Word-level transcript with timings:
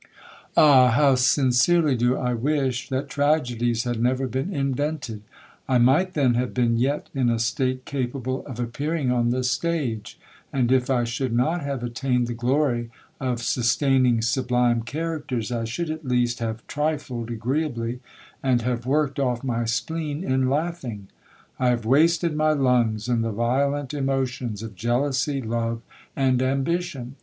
"Ah! 0.57 0.89
how 0.89 1.13
sincerely 1.13 1.95
do 1.95 2.17
I 2.17 2.33
wish 2.33 2.89
that 2.89 3.07
tragedies 3.07 3.83
had 3.83 4.01
never 4.01 4.25
been 4.25 4.51
invented! 4.51 5.21
I 5.69 5.77
might 5.77 6.15
then 6.15 6.33
have 6.33 6.55
been 6.55 6.79
yet 6.79 7.11
in 7.13 7.29
a 7.29 7.37
state 7.37 7.85
capable 7.85 8.43
of 8.47 8.59
appearing 8.59 9.11
on 9.11 9.29
the 9.29 9.43
stage; 9.43 10.17
and 10.51 10.71
if 10.71 10.89
I 10.89 11.03
should 11.03 11.33
not 11.33 11.61
have 11.61 11.83
attained 11.83 12.25
the 12.25 12.33
glory 12.33 12.89
of 13.19 13.43
sustaining 13.43 14.23
sublime 14.23 14.81
characters, 14.81 15.51
I 15.51 15.65
should 15.65 15.91
at 15.91 16.03
least 16.03 16.39
have 16.39 16.65
trifled 16.65 17.29
agreeably, 17.29 17.99
and 18.41 18.63
have 18.63 18.87
worked 18.87 19.19
off 19.19 19.43
my 19.43 19.65
spleen 19.65 20.23
in 20.23 20.49
laughing! 20.49 21.09
I 21.59 21.67
have 21.69 21.85
wasted 21.85 22.35
my 22.35 22.53
lungs 22.53 23.07
in 23.07 23.21
the 23.21 23.29
violent 23.31 23.93
emotions 23.93 24.63
of 24.63 24.73
jealousy, 24.73 25.43
love, 25.43 25.83
and 26.15 26.41
ambition. 26.41 27.17